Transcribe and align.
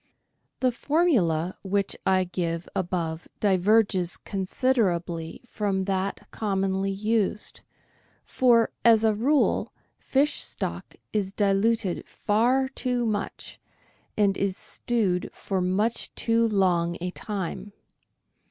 —The 0.61 0.71
formula 0.71 1.59
which 1.61 1.95
I 2.07 2.23
give 2.23 2.67
above 2.75 3.27
diverges 3.39 4.17
considerably 4.17 5.41
from 5.45 5.83
that 5.83 6.27
commonly 6.31 6.89
used, 6.89 7.61
for, 8.25 8.71
as 8.83 9.03
a 9.03 9.13
rule, 9.13 9.71
fish 9.99 10.39
stock 10.41 10.95
is 11.13 11.31
diluted 11.33 12.07
far 12.07 12.67
too 12.69 13.05
much, 13.05 13.59
and 14.17 14.35
is 14.37 14.57
stewed 14.57 15.29
for 15.33 15.61
much 15.61 16.11
too 16.15 16.47
long 16.47 16.97
a 16.99 17.11
time. 17.11 17.71